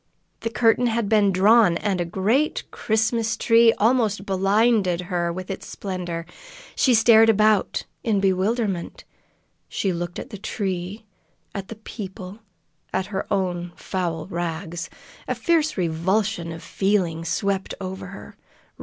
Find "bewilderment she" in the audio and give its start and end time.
8.19-9.93